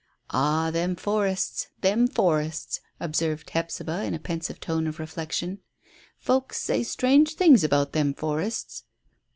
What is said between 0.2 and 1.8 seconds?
"Ah, them forests